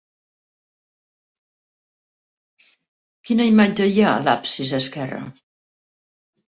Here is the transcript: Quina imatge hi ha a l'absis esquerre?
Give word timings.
Quina 3.25 3.49
imatge 3.51 3.89
hi 3.91 4.01
ha 4.07 4.17
a 4.17 4.27
l'absis 4.27 4.77
esquerre? 4.83 5.23